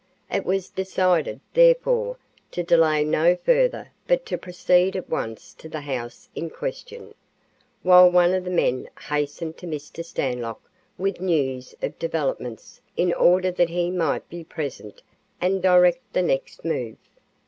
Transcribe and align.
It 0.33 0.45
was 0.47 0.69
decided, 0.71 1.41
therefore, 1.53 2.17
to 2.53 2.63
delay 2.63 3.03
no 3.03 3.35
further 3.35 3.91
but 4.07 4.25
to 4.25 4.37
proceed 4.39 4.95
at 4.95 5.07
once 5.07 5.53
to 5.53 5.69
the 5.69 5.81
house 5.81 6.27
in 6.33 6.49
question, 6.49 7.13
while 7.83 8.09
one 8.09 8.33
of 8.33 8.43
the 8.43 8.49
men 8.49 8.89
hastened 9.09 9.57
to 9.57 9.67
Mr. 9.67 10.03
Stanlock 10.03 10.59
with 10.97 11.21
news 11.21 11.75
of 11.83 11.99
developments 11.99 12.81
in 12.97 13.13
order 13.13 13.51
that 13.51 13.69
he 13.69 13.91
might 13.91 14.27
be 14.27 14.43
present 14.43 15.03
and 15.39 15.61
direct 15.61 16.01
the 16.13 16.23
next 16.23 16.65
move. 16.65 16.97